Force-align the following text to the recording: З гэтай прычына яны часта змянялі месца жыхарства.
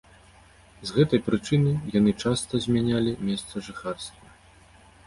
З 0.91 0.95
гэтай 0.95 1.21
прычына 1.27 1.75
яны 1.99 2.11
часта 2.27 2.53
змянялі 2.65 3.15
месца 3.31 3.55
жыхарства. 3.71 4.35